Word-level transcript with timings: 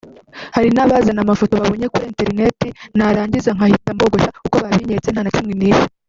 “Hari 0.55 0.69
n’abazana 0.73 1.19
amafoto 1.25 1.53
babonye 1.61 1.85
kuri 1.93 2.05
interineti 2.11 2.67
narangiza 2.97 3.49
nkahita 3.55 3.89
mbogosha 3.95 4.29
uko 4.47 4.55
babinyeretse 4.63 5.09
nta 5.11 5.21
na 5.23 5.31
kimwe 5.35 5.53
nishe 5.59 5.87